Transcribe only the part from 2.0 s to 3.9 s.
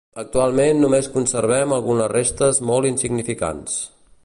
restes molt insignificants.